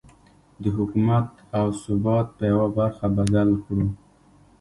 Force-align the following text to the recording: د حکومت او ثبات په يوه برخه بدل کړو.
د 0.61 0.63
حکومت 0.77 1.27
او 1.57 1.67
ثبات 1.83 2.27
په 2.37 2.43
يوه 2.51 2.67
برخه 2.77 3.05
بدل 3.17 3.49
کړو. 3.63 3.87